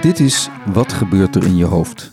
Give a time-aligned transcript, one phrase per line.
[0.00, 2.12] Dit is Wat gebeurt er in je hoofd?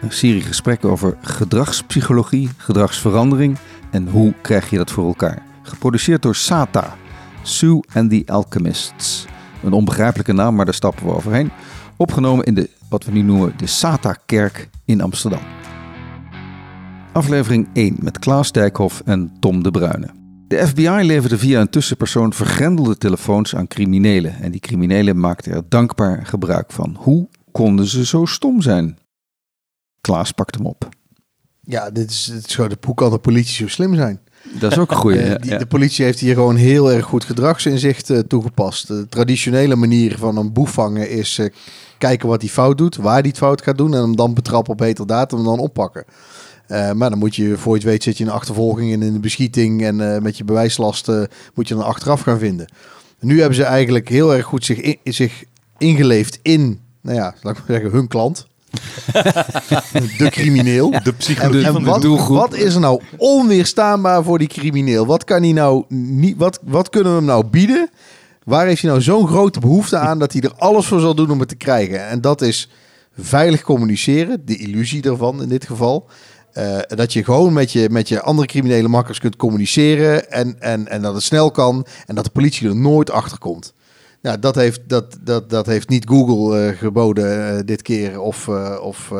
[0.00, 3.58] Een serie gesprekken over gedragspsychologie, gedragsverandering
[3.90, 5.42] en hoe krijg je dat voor elkaar.
[5.62, 6.96] Geproduceerd door SATA,
[7.42, 9.26] Sue and the Alchemists.
[9.62, 11.50] Een onbegrijpelijke naam, maar daar stappen we overheen.
[11.96, 15.42] Opgenomen in de, wat we nu noemen, de SATA-kerk in Amsterdam.
[17.12, 20.25] Aflevering 1 met Klaas Dijkhoff en Tom de Bruyne.
[20.48, 24.34] De FBI leverde via een tussenpersoon vergrendelde telefoons aan criminelen.
[24.40, 26.96] En die criminelen maakten er dankbaar gebruik van.
[26.98, 28.98] Hoe konden ze zo stom zijn?
[30.00, 30.88] Klaas pakt hem op.
[31.60, 34.20] Ja, dit is, dit is gewoon de, hoe kan de politie zo slim zijn?
[34.60, 35.18] Dat is ook een goeie.
[35.18, 35.58] Eh, ja, die- ja.
[35.58, 38.86] De politie heeft hier gewoon heel erg goed gedragsinzicht eh, toegepast.
[38.86, 41.46] De traditionele manier van een boef vangen is eh,
[41.98, 44.72] kijken wat hij fout doet, waar hij het fout gaat doen en hem dan betrappen
[44.72, 46.04] op beter datum en dan oppakken.
[46.66, 49.02] Eh, maar dan moet je, voor je het weet, zit je in een achtervolging en
[49.02, 51.22] in de beschieting en eh, met je bewijslast eh,
[51.54, 52.72] moet je dan achteraf gaan vinden.
[53.20, 55.44] Nu hebben ze eigenlijk heel erg goed zich, in- zich
[55.78, 58.46] ingeleefd in, nou ja, laat ik maar zeggen, hun klant.
[60.18, 60.90] de crimineel.
[61.02, 62.36] De psychologie En, en van de wat, doelgroep.
[62.36, 65.06] wat is er nou onweerstaanbaar voor die crimineel?
[65.06, 66.36] Wat kan hij nou niet?
[66.36, 67.90] Wat, wat kunnen we hem nou bieden?
[68.44, 71.30] Waar heeft hij nou zo'n grote behoefte aan dat hij er alles voor zal doen
[71.30, 72.08] om het te krijgen?
[72.08, 72.70] En dat is
[73.18, 76.06] veilig communiceren, de illusie daarvan in dit geval.
[76.56, 80.88] Eh, dat je gewoon met je, met je andere criminele makkers kunt communiceren en, en,
[80.88, 83.74] en dat het snel kan en dat de politie er nooit achter komt.
[84.22, 88.48] Nou, dat heeft, dat, dat, dat heeft niet Google eh, geboden eh, dit keer of,
[88.80, 89.12] of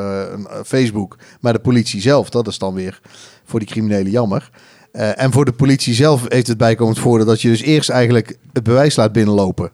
[0.64, 2.30] Facebook, maar de politie zelf.
[2.30, 3.00] Dat is dan weer
[3.44, 4.50] voor die criminelen jammer.
[4.92, 8.62] En voor de politie zelf heeft het bijkomend voordeel dat je dus eerst eigenlijk het
[8.62, 9.70] bewijs laat binnenlopen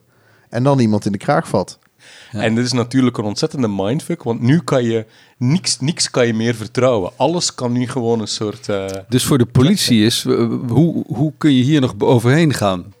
[0.49, 1.79] en dan iemand in de kraag vat.
[2.31, 5.05] En dit is natuurlijk een ontzettende mindfuck, want nu kan je
[5.37, 7.11] niks, niks kan je meer vertrouwen.
[7.15, 8.69] Alles kan nu gewoon een soort...
[8.69, 10.23] eh, Dus voor de politie is,
[10.67, 12.93] hoe, hoe kun je hier nog overheen gaan?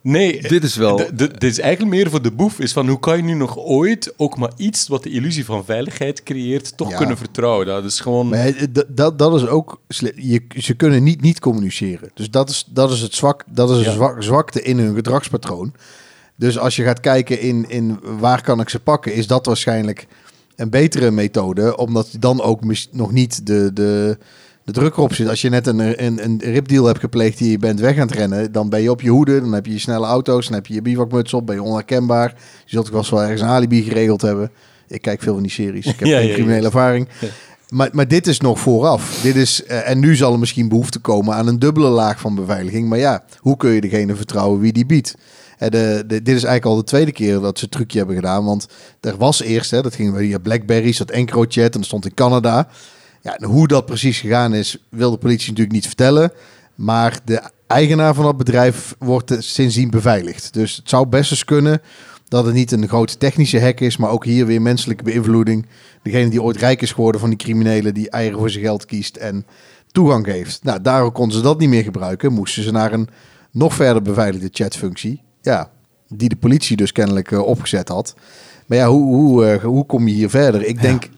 [0.00, 2.58] Nee, Dit is wel- Dit is eigenlijk meer voor de boef.
[2.60, 5.64] Is van hoe kan je nu nog ooit ook maar iets wat de illusie van
[5.64, 6.96] veiligheid creëert, toch Ja.
[6.96, 7.66] kunnen vertrouwen?
[7.66, 8.28] Dat is gewoon.
[8.28, 9.80] Maar eh, dat, dat is ook.
[10.16, 12.10] Je, ze kunnen niet niet communiceren.
[12.14, 13.44] Dus dat is, dat is het zwak.
[13.50, 15.72] Dat is een zwak, zwakte in hun gedragspatroon.
[16.36, 20.06] Dus als je gaat kijken in, in waar kan ik ze pakken, is dat waarschijnlijk
[20.56, 21.76] een betere methode.
[21.76, 22.60] Omdat dan ook
[22.90, 24.18] nog niet de, de,
[24.64, 25.28] de druk erop zit.
[25.28, 28.16] Als je net een, een, een ripdeal hebt gepleegd die je bent weg aan het
[28.16, 29.40] rennen, dan ben je op je hoede.
[29.40, 32.28] Dan heb je je snelle auto's, dan heb je je bivakmuts op, ben je onherkenbaar.
[32.64, 34.50] Je zult ook wel ergens een alibi geregeld hebben.
[34.88, 35.86] Ik kijk veel van die series.
[35.86, 37.08] Ik heb Ja, geen ja, criminele ervaring.
[37.68, 39.20] Maar, maar dit is nog vooraf.
[39.22, 42.34] Dit is, eh, en nu zal er misschien behoefte komen aan een dubbele laag van
[42.34, 42.88] beveiliging.
[42.88, 45.14] Maar ja, hoe kun je degene vertrouwen wie die biedt?
[45.58, 48.44] Eh, de, dit is eigenlijk al de tweede keer dat ze het trucje hebben gedaan.
[48.44, 48.68] Want
[49.00, 52.68] er was eerst, hè, dat ging via Blackberry, dat EncroChat en dat stond in Canada.
[53.22, 56.32] Ja, en hoe dat precies gegaan is, wil de politie natuurlijk niet vertellen.
[56.74, 60.52] Maar de eigenaar van dat bedrijf wordt sindsdien beveiligd.
[60.52, 61.80] Dus het zou best eens kunnen
[62.28, 65.66] dat het niet een grote technische hack is, maar ook hier weer menselijke beïnvloeding.
[66.02, 69.16] Degene die ooit rijk is geworden van die criminelen die eieren voor zijn geld kiest
[69.16, 69.46] en
[69.92, 70.60] toegang geeft.
[70.62, 72.32] Nou, daarom konden ze dat niet meer gebruiken.
[72.32, 73.08] Moesten ze naar een
[73.50, 75.22] nog verder beveiligde chatfunctie.
[75.42, 75.70] Ja,
[76.08, 78.14] die de politie dus kennelijk eh, opgezet had.
[78.66, 80.64] Maar ja, hoe, hoe, eh, hoe kom je hier verder?
[80.64, 81.08] Ik denk,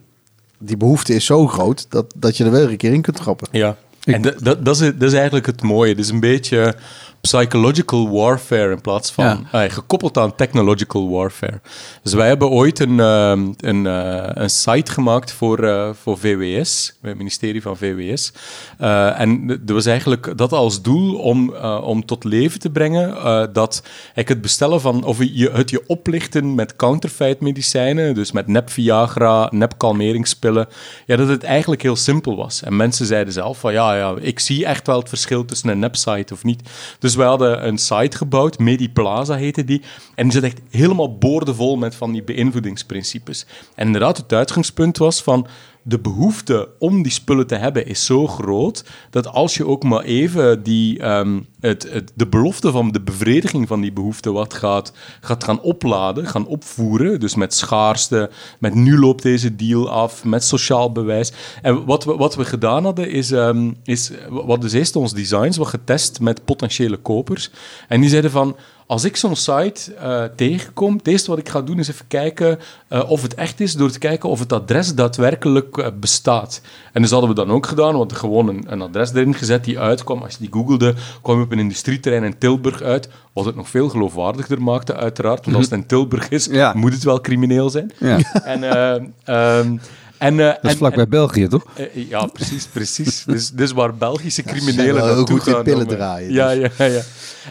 [0.59, 3.49] die behoefte is zo groot dat, dat je er wel een keer in kunt trappen.
[3.51, 3.77] Ja.
[4.15, 5.91] En dat, dat, dat, is, dat is eigenlijk het mooie.
[5.91, 6.75] Het is een beetje
[7.21, 9.41] psychological warfare in plaats van Ja.
[9.63, 11.61] ah, gekoppeld aan technological warfare.
[12.03, 16.99] Dus wij hebben ooit een, ehm, een, eh, een site gemaakt voor, eh, voor VWS,
[17.03, 18.33] het ministerie van VWS.
[18.79, 23.17] Eh, en dat was eigenlijk dat als doel om, eh, om tot leven te brengen
[23.17, 23.83] eh, dat
[24.15, 28.71] ik het bestellen van, of je, het je oplichten met counterfeit medicijnen, dus met nep
[28.71, 30.69] Viagra, nep kalmeringspillen,
[31.07, 32.63] ja, dat het eigenlijk heel simpel was.
[32.63, 35.79] En mensen zeiden zelf van, ja, ja, ik zie echt wel het verschil tussen een
[35.79, 36.69] nep-site of niet.
[36.99, 39.83] Dus wij hadden een site gebouwd, Mediplaza heette die,
[40.15, 43.47] en die zit echt helemaal boordevol met van die beïnvloedingsprincipes.
[43.75, 45.47] En inderdaad, het uitgangspunt was van,
[45.89, 50.03] de behoefte om die spullen te hebben is zo groot dat als je ook maar
[50.03, 54.93] even die, ehm, het, het, de belofte van de bevrediging van die behoefte wat gaat,
[55.21, 60.45] gaat gaan opladen, gaan opvoeren, dus met schaarste, met nu loopt deze deal af, met
[60.45, 61.33] sociaal bewijs.
[61.63, 65.57] En wat we, wat we gedaan hadden is, ehm, is wat dus eerst ons designs
[65.57, 67.51] wat getest met potentiële kopers.
[67.89, 68.57] En die zeiden van,
[68.89, 72.59] als ik zo'n site eh, tegenkom, het eerste wat ik ga doen is even kijken
[72.89, 76.61] eh, of het echt is, door te kijken of het adres daadwerkelijk eh, bestaat.
[76.93, 79.79] En dus hadden we dan ook gedaan, want gewoon een, een adres erin gezet die
[79.79, 80.23] uitkwam.
[80.23, 83.69] Als je die googelde, kwam je op een industrieterrein in Tilburg uit, wat het nog
[83.69, 85.45] veel geloofwaardiger maakte, uiteraard.
[85.45, 86.73] Want als het in Tilburg is, Ja.
[86.75, 87.93] moet het wel crimineel zijn.
[87.99, 88.19] Ja.
[88.45, 88.95] En, eh,
[89.25, 89.77] ehm,
[90.19, 91.65] En, eh, Dat is en- vlakbij België, toch?
[91.77, 93.25] eh, ja, precies, precies.
[93.33, 95.63] Dus, dus waar Belgische criminelen wel naartoe gaan.
[95.63, 96.77] pillen om, eh, draaien, Ja, dus.
[96.77, 97.01] ja, ja.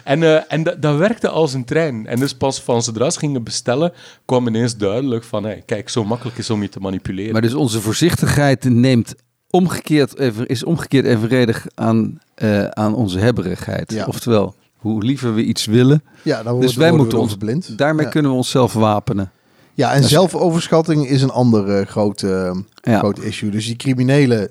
[0.04, 2.06] En, eh, en dat, dat werkte als een trein.
[2.06, 3.92] En dus pas van zodra ze gingen bestellen,
[4.24, 7.32] kwam ineens duidelijk van, hey, kijk, zo makkelijk is om je te manipuleren.
[7.32, 9.14] Maar dus onze voorzichtigheid neemt
[9.50, 13.92] omgekeerd even, is omgekeerd evenredig aan, eh, aan onze hebberigheid.
[13.92, 14.04] Ja.
[14.04, 17.32] Oftewel, hoe liever we iets willen, Ja, dan worden, dus wij worden moeten we ons
[17.34, 17.78] ons blind.
[17.78, 18.10] daarmee ja.
[18.10, 19.30] kunnen we onszelf wapenen.
[19.78, 22.98] Ja, en zelfoverschatting is een ander groot, eh, Ja.
[22.98, 23.50] groot issue.
[23.50, 24.50] Dus die criminelen,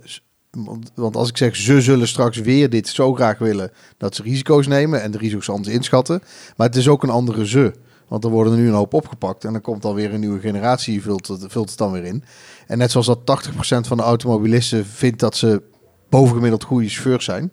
[0.95, 4.67] want, als ik zeg ze zullen straks weer dit zo graag willen dat ze risico's
[4.67, 6.21] nemen en de risico's anders inschatten.
[6.57, 7.73] Maar het is ook een andere ze.
[8.07, 10.39] Want er worden er nu een hoop opgepakt en dan komt dan weer een nieuwe
[10.39, 12.23] generatie, vult het, vult het dan weer in.
[12.67, 15.61] En net zoals dat 80% van de automobilisten vindt dat ze
[16.09, 17.51] bovengemiddeld goede chauffeurs zijn,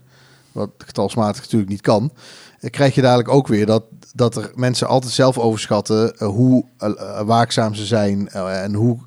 [0.54, 2.12] wat getalsmatig natuurlijk niet kan,
[2.60, 3.84] eh, krijg je dadelijk ook weer dat,
[4.14, 8.98] dat er mensen altijd zelf overschatten eh, hoe eh, waakzaam ze zijn en hoe,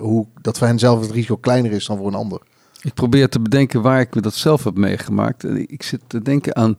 [0.00, 2.40] hoe dat voor hen zelf het risico kleiner is dan voor een ander.
[2.82, 5.44] Ik probeer te bedenken waar ik dat zelf heb meegemaakt.
[5.44, 6.74] En Ik zit te denken aan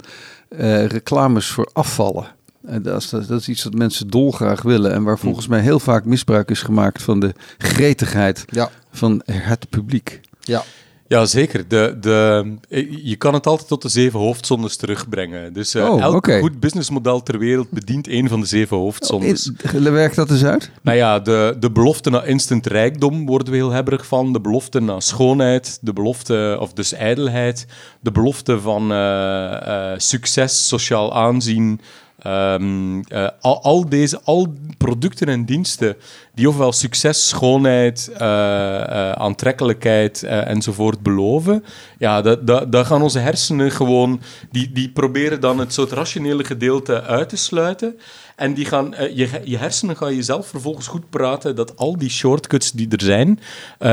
[0.88, 2.26] reclames voor afvallen.
[2.66, 4.92] En dat, is, dat is iets dat mensen dolgraag willen.
[4.92, 9.70] En waar volgens mij heel vaak misbruik is gemaakt van de gretigheid Ja, van het
[9.70, 10.22] publiek.
[10.40, 10.64] ja.
[11.08, 11.68] Ja, zeker.
[11.68, 12.58] De, de,
[13.04, 15.54] je kan het altijd tot de zeven hoofdzondes terugbrengen.
[15.54, 19.52] Dus eh, Oh, elk goed businessmodel ter wereld bedient een van de zeven hoofdzondes.
[19.64, 20.72] Eh, Werkt dat eens uit?
[20.82, 24.34] Nou ja, de, de belofte naar instant rijkdom worden we heel hebberig van.
[24.34, 27.66] De belofte naar schoonheid, de belofte, of dus ijdelheid.
[28.00, 31.82] De belofte van eh, eh, succes, sociaal aanzien.
[32.26, 35.96] Ehm, eh, al, deze al producten en diensten
[36.34, 41.64] die ofwel succes, schoonheid, eh, eh, aantrekkelijkheid enzovoort beloven,
[41.98, 47.02] ja, dat, dat, gaan onze hersenen gewoon, die, die proberen dan het soort rationele gedeelte
[47.02, 48.00] uit te sluiten.
[48.36, 52.72] En die gaan, je, je hersenen gaan jezelf vervolgens goed praten dat al die shortcuts
[52.72, 53.40] die er zijn,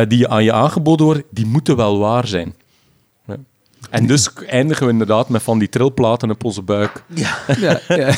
[0.08, 2.54] die je aan je aangeboden worden, die moeten wel waar zijn.
[3.90, 7.04] En dus eindigen we inderdaad met van die trilplaten op onze buik.
[7.14, 7.38] Ja.
[7.58, 7.96] Ja, ja.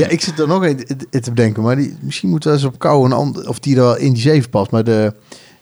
[0.00, 2.64] ja, ik zit er nog in, in te bedenken, maar die, misschien moeten we eens
[2.66, 4.70] op kou een ander, of die er wel in die zeven past.
[4.70, 5.14] Maar de,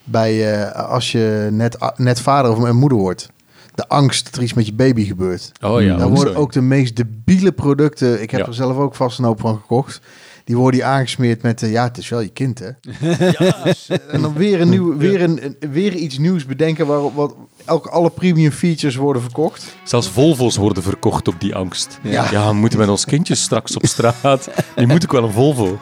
[0.05, 3.31] bij, eh, als je net, net vader of moeder wordt,
[3.75, 5.53] de angst dat er iets met je baby gebeurt.
[5.61, 8.47] Oh ja, Dan worden ook de meest debiele producten, ik heb Ja.
[8.47, 10.01] er zelf ook vast een hoop van gekocht,
[10.49, 12.69] die worden die aangesmeerd met, eh, ja, het is wel je kind, hè?
[13.65, 17.15] Dus, eh, en dan weer, een nieuw, weer, een, een- weer iets nieuws bedenken waarop
[17.15, 17.35] wat,
[17.65, 19.65] elke, alle premium features worden verkocht.
[19.85, 21.99] Zelfs Volvo's worden verkocht op die angst.
[22.03, 22.31] Ja.
[22.31, 24.49] Ja, we moeten met ons kindjes straks op straat.
[24.77, 25.79] Nu moet ik wel een Volvo.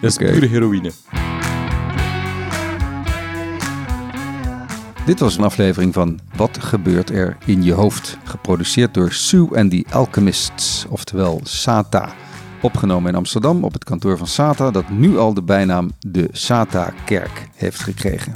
[0.00, 0.32] Dat is Oké.
[0.32, 0.90] pure heroïne.
[5.06, 8.18] Dit was een aflevering van Wat gebeurt er in je hoofd?
[8.24, 12.12] Geproduceerd door Sue and the Alchemists, oftewel SATA.
[12.60, 17.48] Opgenomen in Amsterdam op het kantoor van SATA, dat nu al de bijnaam de SATA-kerk
[17.54, 18.32] heeft gekregen.